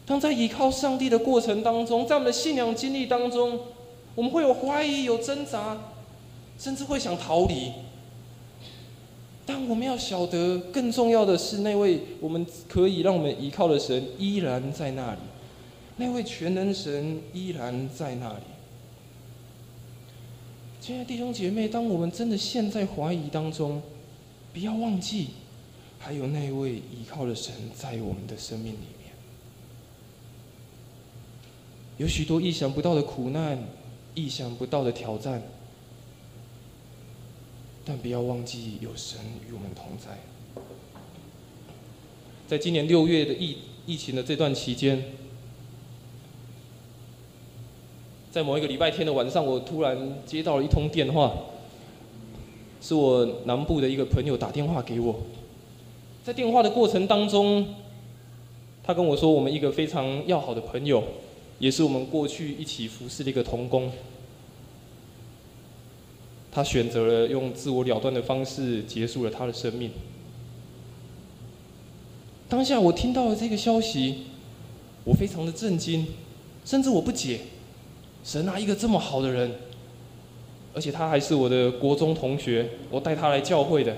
[0.04, 3.60] 当在依靠上帝的过程当中，在我们的信仰经历当中，
[4.14, 5.78] 我们会有怀疑、有挣扎，
[6.58, 7.72] 甚至会想逃离。
[9.46, 15.18] 但我们要晓得，更重要的是，那位我们可以让我们依靠的神依然在那里。
[15.98, 18.53] 那位全能神依然在那里。
[20.84, 23.80] 亲爱的弟兄姐妹，当我们真的陷在怀疑当中，
[24.52, 25.28] 不要忘记，
[25.98, 29.14] 还有那位依靠的神在我们的生命里面。
[31.96, 33.66] 有许多意想不到的苦难，
[34.14, 35.42] 意想不到的挑战，
[37.82, 39.18] 但不要忘记有神
[39.48, 40.18] 与我们同在。
[42.46, 45.02] 在今年六月的疫疫情的这段期间。
[48.34, 51.32] 在某一个礼拜天的晚上，我突然接到了一通电话，
[52.80, 55.14] 是我南部的一个朋友打电话给我。
[56.24, 57.64] 在电话的过程当中，
[58.82, 61.04] 他跟我说，我们一个非常要好的朋友，
[61.60, 63.92] 也是我们过去一起服侍的一个同工，
[66.50, 69.92] 他选择了用自我了断的方式结束了他的生命。
[72.48, 74.24] 当下我听到了这个消息，
[75.04, 76.08] 我非常的震惊，
[76.64, 77.38] 甚至我不解。
[78.24, 79.52] 神啊，一个这么好的人，
[80.74, 83.94] 而且他还是我的国中同学，我带他来教会的。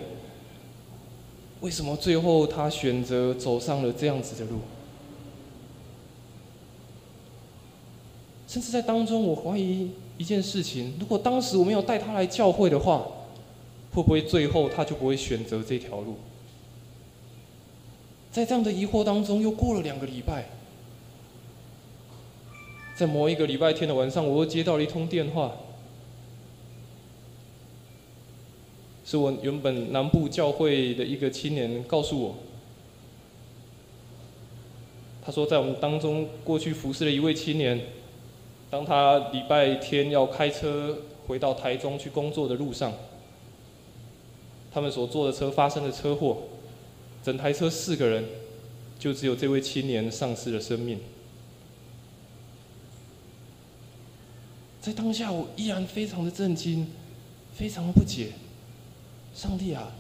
[1.61, 4.59] 为什么最后他选择走上了这样子的路？
[8.49, 13.07] 甚至在当中，我怀疑一件事情：如果当时我没有带他来教会的话，
[13.93, 16.17] 会不会最后他就不会选择这条路？
[18.33, 20.49] 在这样的疑惑当中，又过了两个礼拜。
[22.97, 25.53] 在某一个礼拜天的晚上，我又接到了一通电话，
[29.05, 32.37] 是我原本南部教会的一个青年告诉我，
[35.23, 37.79] 他说在我们当中过去服侍的一位青年，
[38.71, 42.95] 当他礼拜天要开车回到台中去工作的路上，
[44.73, 46.39] 他们所坐的车发生了车祸，
[47.23, 48.25] 整台车四个人，
[48.99, 50.99] 就只有这位青年丧失了生命。
[54.87, 56.87] 在当下，我依然非常的震惊，
[57.53, 58.29] 非常的不解。
[59.35, 59.91] 上帝啊，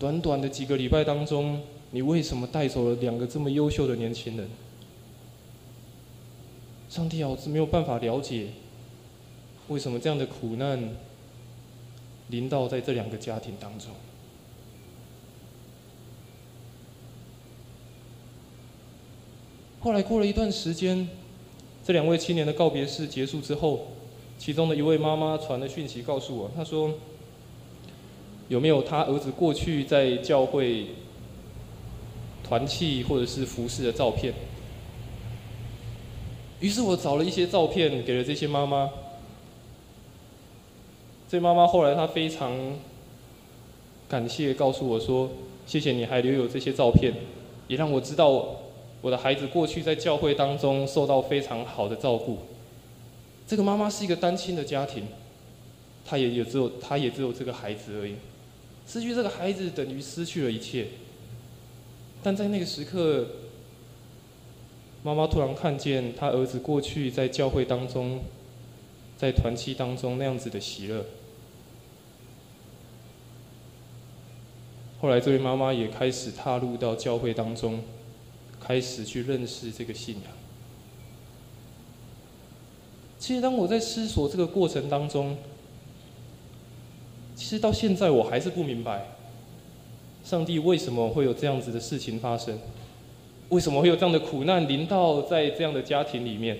[0.00, 4.48] 短短的几个礼拜当中，你为什么带走了两个这么优秀的年轻人？
[6.90, 8.48] 上帝啊，我是没有办法了解，
[9.68, 10.96] 为什么这样的苦难
[12.30, 13.90] 临到在这两个家庭当中。
[19.78, 21.08] 后来过了一段时间。
[21.84, 23.88] 这两位青年的告别式结束之后，
[24.38, 26.92] 其中的一位妈妈传了讯息告诉我，她说
[28.48, 30.86] ：“有没有他儿子过去在教会
[32.44, 34.32] 团契或者是服饰的照片？”
[36.60, 38.88] 于是我找了一些照片给了这些妈妈。
[41.28, 42.52] 这妈妈后来她非常
[44.08, 45.28] 感谢，告诉我说
[45.66, 47.12] ：“谢谢你还留有这些照片，
[47.66, 48.58] 也让我知道。”
[49.02, 52.38] 我的孩子过去在教会当中受到非常好的照顾。
[53.46, 55.04] 这个妈妈是一个单亲的家庭，
[56.06, 58.14] 她也也只有她也只有这个孩子而已。
[58.86, 60.86] 失去这个孩子等于失去了一切。
[62.22, 63.26] 但在那个时刻，
[65.02, 68.20] 妈妈突然看见她儿子过去在教会当中，
[69.16, 71.04] 在团契当中那样子的喜乐。
[75.00, 77.82] 后来这位妈妈也开始踏入到教会当中。
[78.62, 80.24] 开始去认识这个信仰。
[83.18, 85.36] 其实，当我在思索这个过程当中，
[87.36, 89.06] 其实到现在我还是不明白，
[90.24, 92.58] 上帝为什么会有这样子的事情发生？
[93.48, 96.58] 为什么会有这样的苦难临到在这样的家庭里面？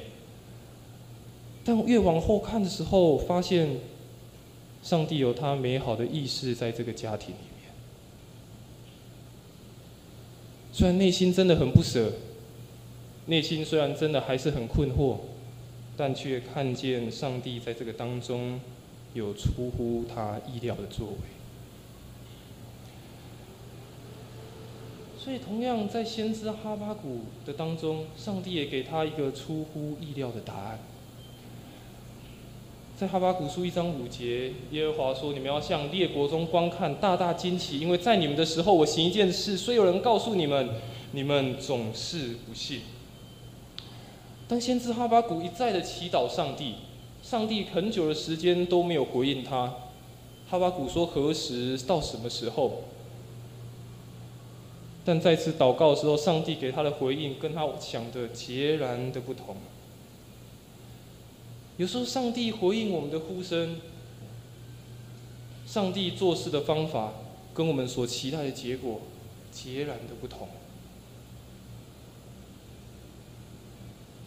[1.65, 3.69] 但越往后看的时候，发现
[4.83, 7.52] 上帝有他美好的意识在这个家庭里。
[10.73, 12.13] 虽然内心真的很不舍，
[13.27, 15.19] 内心虽然真的还是很困惑，
[15.97, 18.59] 但却看见上帝在这个当中
[19.13, 21.17] 有出乎他意料的作为。
[25.19, 30.79] 所以，同样在先知哈巴谷的当中，上帝也给他一个出乎意料的答案。
[32.95, 40.69] 在哈巴谷书一章五节，耶和华说：“你们要向列国中观看，大大惊奇，因为在你们的时候，我行一件事，虽有人告诉你们，
[41.13, 42.83] 你们总是不信。”
[44.47, 46.75] 当先知哈巴谷一再的祈祷上帝，
[47.23, 49.75] 上帝很久的时间都没有回应他。
[50.49, 52.83] 哈巴谷说：“何时到什么时候？”
[55.05, 59.57] 但再次祷告的时候，上帝给他的回应跟他想的截然的不同。
[61.77, 63.77] 有时候，上帝回应我们的呼声，
[65.67, 67.13] 上帝做事的方法
[67.55, 69.01] 跟我们所期待的结果
[69.51, 70.49] 截然的不同。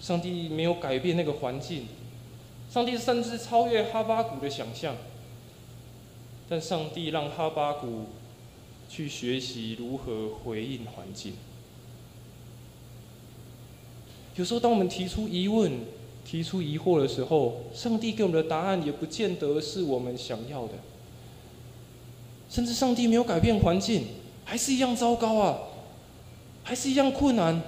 [0.01, 1.87] 上帝没有改变那个环境，
[2.69, 4.95] 上帝甚至超越哈巴谷的想象，
[6.49, 8.05] 但上帝让哈巴谷。
[8.87, 11.33] 去学习如何回应环境。
[14.35, 15.71] 有时候，当我们提出疑问、
[16.25, 20.73] 提出疑惑的时候，上帝给我们的答案也不见得是我们想要的。
[22.49, 24.05] 甚至上帝没有改变环境，
[24.43, 25.57] 还是一样糟糕啊，
[26.63, 27.61] 还是一样困难。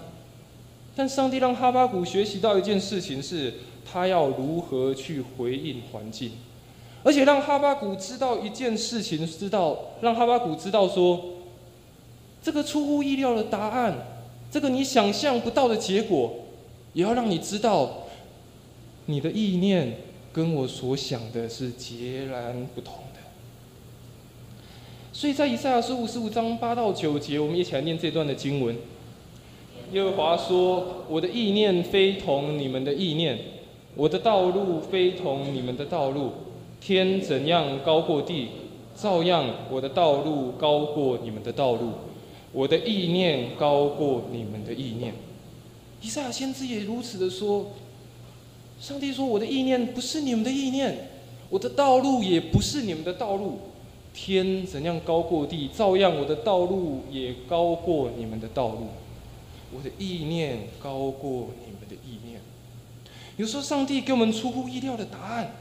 [0.96, 3.54] 但上帝让哈巴谷学习到一件事情，是
[3.86, 6.32] 他要如何去回应环境。
[7.04, 11.24] 而且让哈巴谷知道一件事情，知道让哈巴谷知道说，
[12.42, 13.96] 这个出乎意料的答案，
[14.52, 16.34] 这个你想象不到的结果，
[16.94, 18.07] 也要让你知道，
[19.08, 19.98] 你的意念
[20.32, 23.20] 跟我所想的是截然不同的。
[25.14, 28.78] 所以在以赛亚书五十五章八到九节，我们一起来念这段的经文。
[29.94, 33.40] 耶和华说：“我的意念非同你们的意念，
[33.96, 36.32] 我的道路非同你们的道路。”
[36.82, 38.50] 天怎样高过地，
[38.96, 41.94] 照样我的道路高过你们的道路，
[42.52, 45.14] 我的意念高过你们的意念。
[46.02, 47.72] 以赛亚先知也如此的说。
[48.80, 51.10] 上帝说：“我的意念不是你们的意念，
[51.50, 53.60] 我的道路也不是你们的道路。
[54.14, 58.88] 天怎样高过地，照样我的道路也高过你们的道路，
[59.72, 62.42] 我的意念高过你们的意念。”
[63.38, 65.52] 有时候，上帝给我们出乎意料的答案。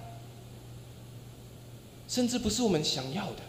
[2.08, 3.42] 甚至不是我们想要的，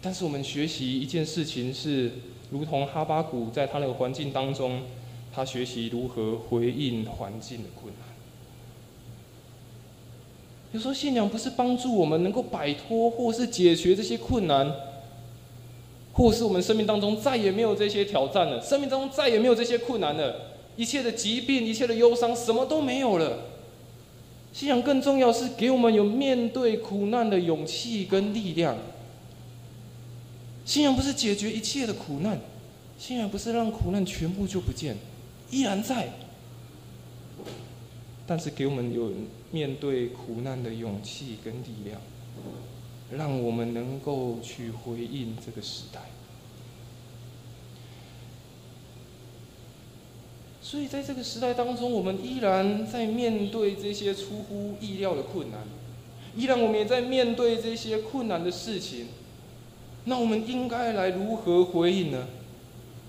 [0.00, 2.12] 但是我们学习一件事情是，
[2.48, 4.82] 如同哈巴谷在他那个环境当中，
[5.36, 8.08] 他学习如何回应环境的困难。
[10.72, 14.72] 有时候信仰不是帮助我们能够摆脱或是解决这些困难，
[16.14, 23.40] 或是我们生命当中再也没有这些挑战了，生命当中再也没有这些困难了，一切的疾病、一切的忧伤，什么都没有了。
[24.54, 28.74] 信仰更重要是给我们有面对苦难的勇气跟力量。
[30.64, 32.40] 信仰不是解决一切的苦难，
[32.98, 34.96] 信仰不是让苦难全部就不见，
[35.50, 36.10] 依然在。
[38.26, 39.12] 但是给我们有
[39.52, 42.00] 面对苦难的勇气跟力量，
[43.12, 46.00] 让我们能够去回应这个时代。
[50.60, 55.60] 所以在这个时代当中，我们依然在面对这些出乎意料的困难，
[56.36, 59.06] 依然我们也在面对这些困难的事情。
[60.06, 62.26] 那我们应该来如何回应呢？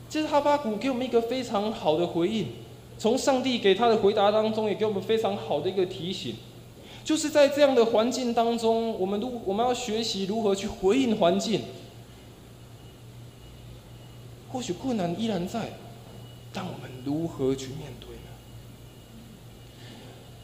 [0.09, 2.47] 其实哈巴谷给我们一个非常好的回应，
[2.97, 6.35] 从上帝给他的回答当中，也给我们非常好的一个提醒，
[7.03, 11.61] 就是在这样的环境当中，我们如我们要学习如何去回应环境。
[14.49, 15.71] 或许困难依然在。
[16.53, 18.31] 但我们如何去面对呢？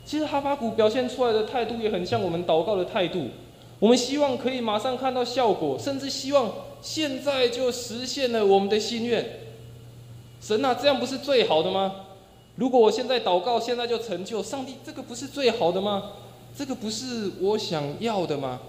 [0.05, 3.29] 其实哈巴谷表现出来的态度也很像我们祷告的态度。
[3.79, 6.51] 我们希望可以马上看到效果，甚至希望
[6.81, 9.25] 现在就实现了我们的心愿。
[10.43, 12.07] 神啊，这样不是最好的吗？
[12.57, 16.11] 如果我现在祷告，现在就成就，上帝，这个不是最好的吗？
[16.53, 18.59] 这个不是我想要的吗？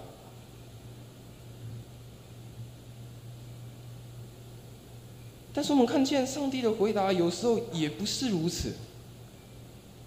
[5.52, 8.74] 但是我们看见上帝的回答，有时候也不是如此。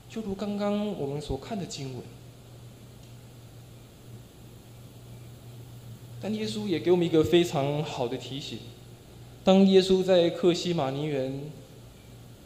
[0.09, 2.01] 就如刚刚我们所看的经文，
[6.21, 8.57] 但耶稣也给我们一个非常好的提醒：
[9.47, 11.39] 当耶稣在克西马尼园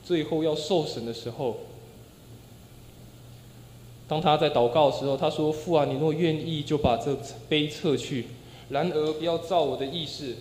[0.06, 1.58] 最后要受审的时候，
[4.08, 7.18] 当他在祷告的时候，他说：“父啊，你若愿意，就把这
[7.50, 8.26] 杯撤去；
[8.70, 10.36] 然而不要照我的意思。”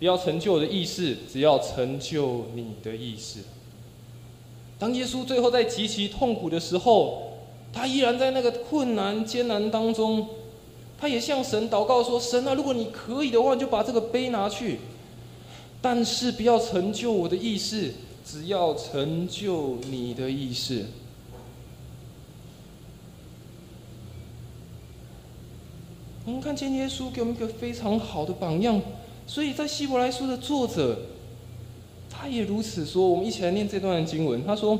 [0.00, 3.38] 不要成就我的意识，只要成就你的意识。
[4.80, 7.34] 当耶稣最后在极其痛苦的时候，
[7.72, 10.26] 他依然在那个困难艰难当中，
[10.98, 14.80] 他也向神祷告说：“神啊，如果你可以的话，就把这个杯拿去，
[15.82, 17.92] 但是不要成就我的意思，
[18.24, 20.86] 只要成就你的意思。”
[26.24, 28.80] 我们看见耶稣给我们一个非常好的榜样，
[29.26, 30.96] 所以在希伯来书的作者。
[32.08, 33.08] 他也如此说。
[33.08, 34.46] 我们一起来念这段经文。
[34.46, 34.78] 他说：“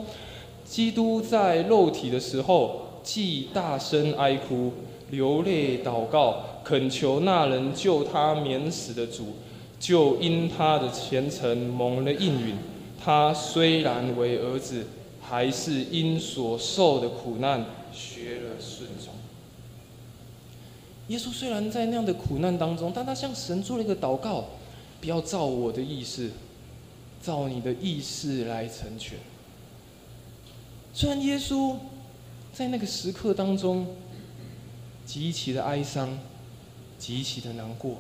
[0.65, 4.73] 基督在肉体的时候，既大声哀哭、
[5.11, 9.33] 流泪祷告，恳求那人救他免死的主，
[9.83, 12.55] 就因他的虔诚蒙了应允。
[13.03, 14.87] 他虽然为儿子，
[15.21, 19.13] 还是因所受的苦难学了顺从。
[21.09, 24.45] 耶稣虽然在那样的苦难当中，但他向神做了一个祷告：
[25.01, 26.31] 不要照我的意思。”
[27.23, 29.17] 照你的意思来成全。
[30.93, 31.77] 虽然耶稣
[32.53, 33.87] 在那个时刻当中
[35.07, 36.19] 极其的哀伤、
[36.99, 37.99] 极其的难过，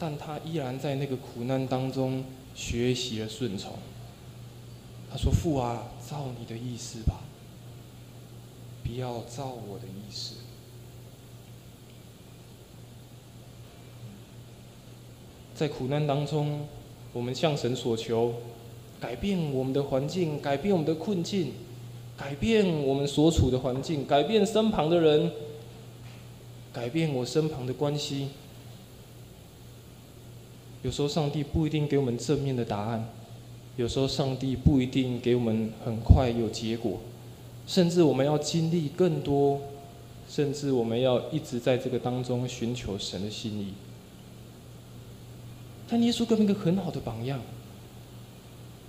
[0.00, 2.24] 但他依然在那个苦难当中
[2.54, 3.74] 学习了顺从。
[5.08, 7.20] 他说：“父啊，照你的意思吧，
[8.82, 10.36] 不要照我的意思。”
[15.54, 16.66] 在苦难当中。
[17.12, 18.34] 我们向神所求，
[19.00, 21.54] 改变我们的环境，改变我们的困境，
[22.16, 25.32] 改变我们所处的环境，改变身旁的人，
[26.72, 28.28] 改变我身旁的关系。
[30.82, 33.08] 有时候上帝不一定给我们正面的答案，
[33.76, 37.00] 有时候上帝不一定给我们很快有结果，
[37.66, 39.60] 甚至我们要经历更多，
[40.28, 43.74] 甚至我们要一直在这个当中寻求神的心意。
[45.88, 47.40] 但耶稣给我们一个很好的榜样，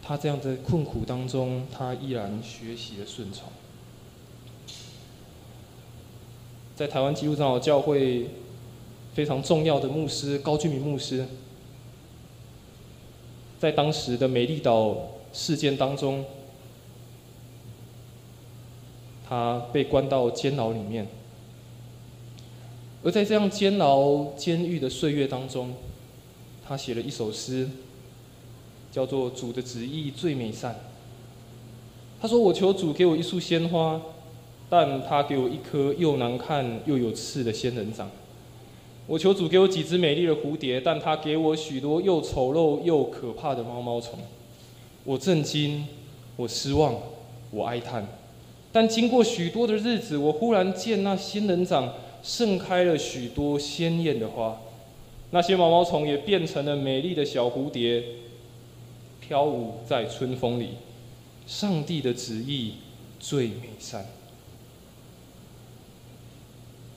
[0.02, 3.50] 他这样在困苦当中，他依然学习了顺从。
[6.76, 8.30] 在台湾基督长老教会
[9.14, 11.26] 非常重要的牧师高俊明牧师，
[13.62, 14.98] 在当时的美丽岛
[15.32, 16.26] 事件当中，
[19.30, 21.08] 他被关到监牢里面，
[23.04, 25.76] 而在这样监牢监狱的岁月当中。
[26.68, 27.70] 他写了一首诗，
[28.92, 30.74] 叫做《主的旨意最美善》。
[32.20, 34.02] 他说：“我求主给我一束鲜花，
[34.72, 38.10] 但他给我一颗又难看又有刺的仙人掌。
[39.08, 44.20] 我求主给我几只美丽的蝴蝶，但他给我许多又丑陋又可怕的毛毛虫。
[45.04, 45.86] 我震惊，
[46.36, 46.96] 我失望，
[47.50, 48.08] 我哀叹。
[48.72, 51.94] 但经过许多的日子，我忽然见那仙人掌
[52.24, 54.62] 盛开了许多鲜艳的花。”
[55.34, 58.04] 那些毛毛虫也变成了美丽的小蝴蝶，
[59.20, 60.72] 飘舞在春风里。
[61.48, 62.74] 上帝的旨意
[63.20, 64.06] 最美善。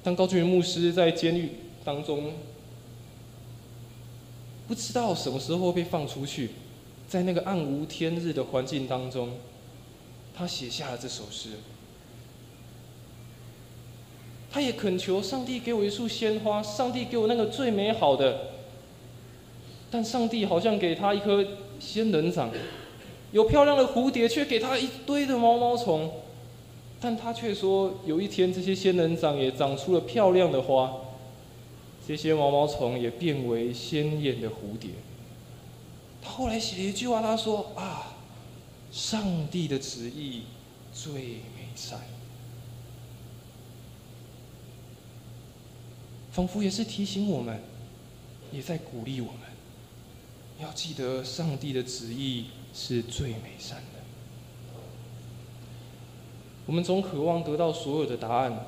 [0.02, 1.48] 当高俊元牧师在监狱
[1.84, 2.32] 当中，
[4.66, 6.50] 不知道什么时候被放出去，
[7.06, 9.32] 在那个暗无天日的环境当中，
[10.34, 11.50] 他写下了这首诗。
[14.50, 18.52] 他也恳求上帝给我一束鲜花，上帝给我那个最美好的。
[19.90, 21.44] 但上帝好像给他一颗
[21.78, 22.50] 仙人掌，
[23.32, 26.10] 有漂亮的蝴蝶，却给他一堆的毛毛虫。
[27.00, 30.90] 但他却说，有一天这些仙人掌也长出了漂亮的花，
[32.06, 34.90] 这些毛毛虫也变为鲜艳的蝴蝶。
[36.22, 38.14] 他后来写了一句话，他说：“啊，
[38.92, 40.42] 上帝的旨意
[40.92, 42.00] 最美善。”
[46.32, 47.62] 仿佛也是提醒我们，
[48.50, 49.40] 也在鼓励我们，
[50.60, 54.00] 要记得上帝的旨意是最美善的。
[56.66, 58.66] 我们总渴望得到所有的答案，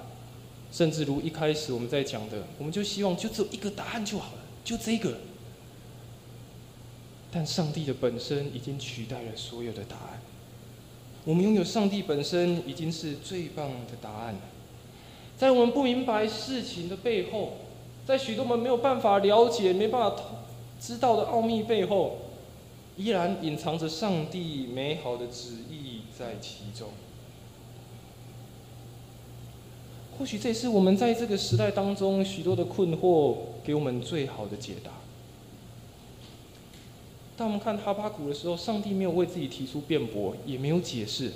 [0.70, 5.16] 甚至如一开始我们在讲的，我们就希望就只有一个答案就好了，就这个。
[7.32, 10.20] 但上帝的本身已经取代了所有的答案，
[11.24, 14.40] 我们拥有上帝本身已经是最棒的答案了。
[15.36, 17.58] 在我们不明白事情的背后，
[18.06, 20.22] 在许多我们没有办法了解、没办法
[20.80, 22.18] 知道的奥秘背后，
[22.96, 26.88] 依然隐藏着上帝美好的旨意在其中。
[30.18, 34.90] 或许这也是我们在这个时代当中许多的困惑给我们最好的解答。
[37.36, 41.32] 当我们看哈巴谷的时候，上帝没有为自己提出辩驳，也没有解释，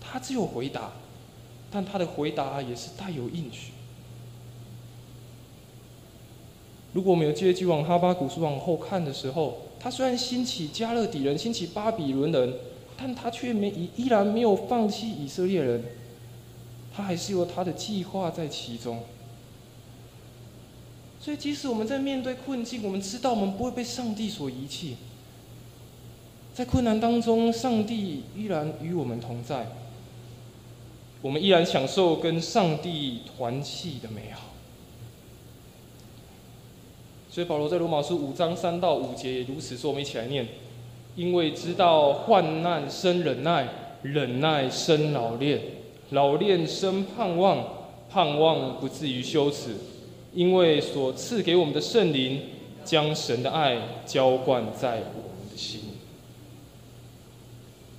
[0.00, 0.92] 他只有回答。
[1.70, 3.72] 但他的回答也是带有应许。
[6.94, 12.54] 如果我们有继续往哈巴古书往后看的时候，他虽然兴起加勒底人，兴起巴比伦人，
[12.96, 15.84] 但他却没依依然没有放弃以色列人，
[16.98, 19.04] 他还是有他的计划在其中。
[21.20, 24.96] 所以，即使我们在面对困境，我们知道我们不会被上帝所遗弃。
[26.52, 29.68] 在困难当中，上帝依然与我们同在，
[31.22, 34.46] 我们依然享受跟上帝团契的美好。
[37.30, 40.48] 所以保罗在罗马书五章三到五节也如此说，我们一起来念：
[41.14, 43.68] 因为知道患难生忍耐，
[44.02, 45.60] 忍耐生老练，
[46.10, 47.66] 老练生盼望，
[48.08, 49.76] 盼望不至于羞耻，
[50.32, 52.42] 因为所赐给我们的圣灵，
[52.84, 55.80] 将神的爱浇灌在我们的心。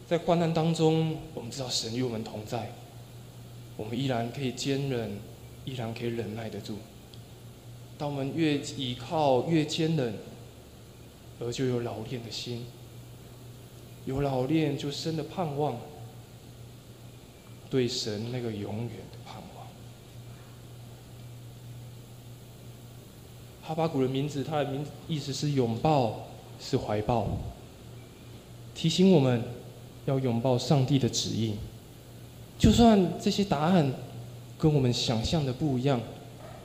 [0.08, 2.72] 在患难当中，我们知道神与我们同在，
[3.78, 5.20] 我们依然可以坚忍，
[5.66, 6.78] 依然可以忍耐得住。
[7.96, 10.16] 当我们越倚靠越坚忍，
[11.40, 12.66] 而就有老练的心，
[14.06, 15.78] 有老练就生的盼望，
[17.70, 19.68] 对神那个永远的盼望。
[23.62, 26.28] 哈巴谷的名字，它的名意思是拥抱，
[26.60, 27.28] 是怀抱，
[28.74, 29.44] 提醒我们
[30.06, 31.54] 要拥抱上帝的旨意，
[32.58, 33.94] 就算这些答案
[34.58, 36.02] 跟我们想象的不一样。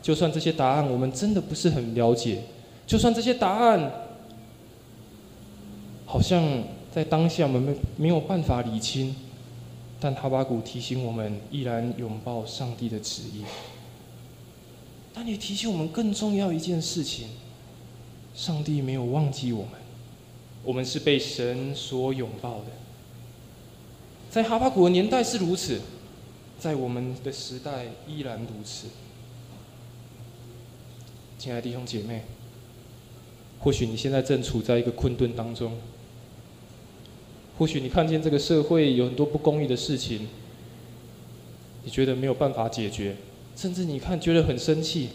[0.00, 2.42] 就算这些答案我们真的不是很了解，
[2.86, 3.90] 就算这些答案
[6.04, 9.16] 好像在当下我们没没有办法理清，
[10.04, 13.42] 但哈巴谷提醒我们依然拥抱上帝的旨意。
[15.14, 17.28] 但也提醒我们更重要一件事情：
[18.34, 19.70] 上帝没有忘记我们，
[20.62, 22.66] 我们是被神所拥抱的。
[24.28, 25.80] 在哈巴谷的年代是如此，
[26.58, 28.88] 在我们的时代依然如此。
[31.38, 32.24] 亲爱的弟兄姐妹，
[33.58, 35.78] 或许你现在正处在一个困顿当中，
[37.58, 40.26] 或许你看见这个社会有很多不公义的事情，
[41.84, 43.16] 你觉得没有办法解决，
[43.54, 45.10] 甚至你看觉得很生气，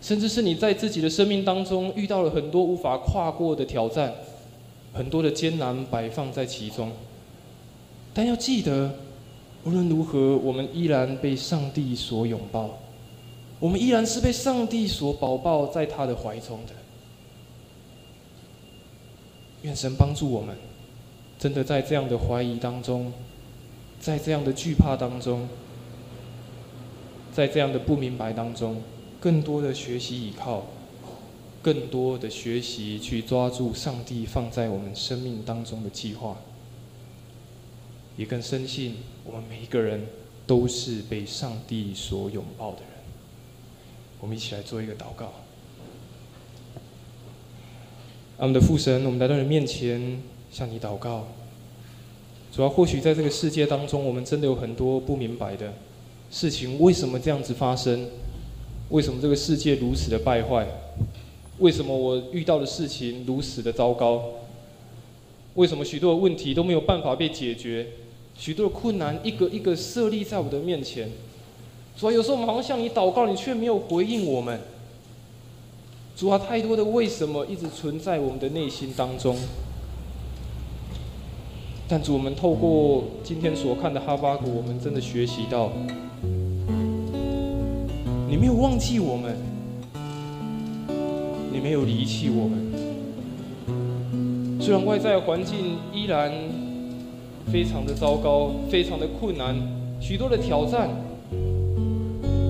[0.00, 4.12] 甚至是你在自己的生命当中遇到了很多无法跨过的挑战，
[4.92, 6.92] 很多的艰难摆放在其中，
[8.12, 8.94] 但要记得，
[9.64, 12.78] 无论如何，我们依然被上帝所拥抱。
[13.58, 16.72] 我们依然是被上帝所保抱在他的怀中的。
[19.62, 20.56] 愿神帮助我们，
[21.42, 23.12] 真的在这样的怀疑当中，
[23.98, 25.48] 在这样的惧怕当中，
[27.32, 28.80] 在这样的不明白当中，
[29.18, 30.66] 更多的学习依靠，
[31.60, 36.36] 更多的学习去抓住上帝放在我们生命当中的计划，
[38.16, 40.06] 也更深信我们每一个人
[40.46, 42.88] 都是被上帝所拥抱的人。
[44.20, 45.32] 我们一起来做一个祷告。
[48.36, 50.22] 我们的父神，我们来到你面前
[50.52, 51.24] 向你祷告。
[52.54, 55.72] 主要或许在这个世界当中，我们真的有很多不明白的
[56.30, 58.06] 事情，为什么这样子发生？
[58.90, 60.66] 为什么这个世界如此的败坏？
[61.58, 64.22] 为什么我遇到的事情如此的糟糕？
[65.54, 67.86] 为什么许多的问题都没有办法被解决？
[68.36, 71.10] 许多的困难一个一个设立在我的面前。
[71.98, 74.60] 主啊，有时候我们好像向你祷告，你却没有回应我们。
[76.16, 79.36] 主啊，太多的为什么一直存在我们的内心当中。
[81.88, 85.70] 但主，我们透过今天所看的哈巴谷，我们真的学习到，
[88.28, 89.36] 你没有忘记我们，
[91.52, 92.72] 你没有离弃我们。
[94.58, 96.32] 虽然外在环境依然
[97.52, 99.54] 非常的糟糕，非常的困难，
[100.00, 100.88] 许多的挑战。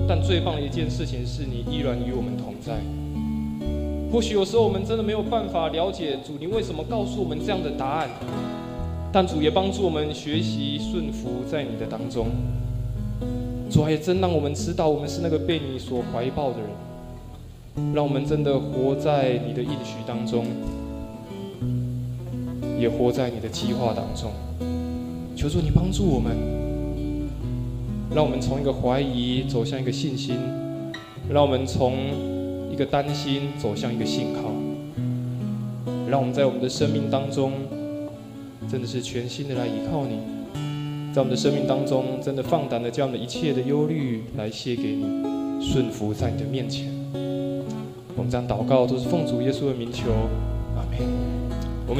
[0.07, 2.79] 但最棒的一件事情是你依然与我们同在。
[4.11, 8.09] 或许有时候我们真的没有办法了解主，你为什么告诉我们这样的答案？
[9.13, 12.27] 但主也帮助我们学习顺服在你的当中。
[13.69, 20.45] 主也真让我们知道，我们是那个被你所怀抱的人，让我们真的活在你的应许当中，
[22.79, 24.31] 也活在你的计划当中。
[25.35, 26.35] 求主你帮助我们。
[28.15, 30.37] 让我们从一个怀疑走向一个信心，
[31.27, 31.95] 让我们从
[32.71, 34.51] 一个担心走向一个信靠，
[36.07, 37.53] 让我们在我们的生命当中，
[38.73, 40.17] 真的是全心的来依靠你，
[41.13, 45.03] 在我们的生命当中，真的放胆的将我们的一切的忧虑来卸给你，
[45.63, 46.91] 顺服在你的面前。
[48.15, 50.09] 我们这样祷告都是奉主耶稣的名求，
[50.75, 51.52] 阿门。